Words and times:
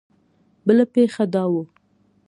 بله 0.67 0.85
پېښه 0.93 1.23
دا 1.33 1.43
وه. 1.51 1.63